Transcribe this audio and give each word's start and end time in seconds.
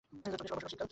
গ্রীষ্মকাল, 0.09 0.49
বর্ষাকাল, 0.51 0.69
শীতকাল। 0.71 0.87